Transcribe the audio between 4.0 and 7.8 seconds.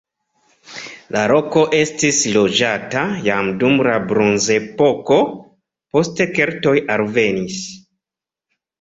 bronzepoko, poste keltoj alvenis.